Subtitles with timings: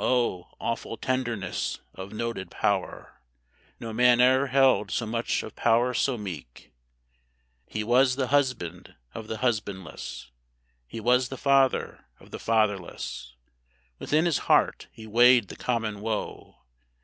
[0.00, 3.20] O awful tenderness of noted power!
[3.78, 6.72] No man e'er held so much of power so meek.
[7.64, 10.32] "He was the husband of the husbandless,
[10.88, 13.36] He was the father of the fatherless:
[14.00, 16.56] Within his heart he weigh'd the common woe.